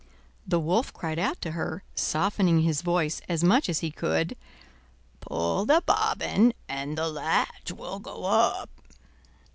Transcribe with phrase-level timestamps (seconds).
[0.47, 4.35] The Wolf cried out to her, softening his voice as much as he could:
[5.19, 8.71] "Pull the bobbin and the latch will go up."